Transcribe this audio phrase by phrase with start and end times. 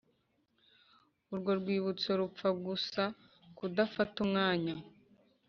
[1.31, 3.03] urwo rwibutso rupfa gusa
[3.57, 4.75] kudafata umwanya.